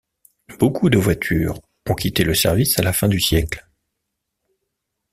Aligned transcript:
Beaucoup 0.57 0.89
de 0.89 0.97
voitures 0.97 1.59
ont 1.87 1.93
quitté 1.93 2.23
le 2.23 2.33
service 2.33 2.79
à 2.79 2.81
la 2.81 2.91
fin 2.91 3.07
du 3.07 3.19
siècle. 3.19 3.69